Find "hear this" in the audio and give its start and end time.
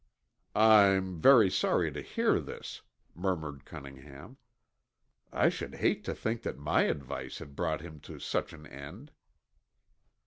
2.01-2.81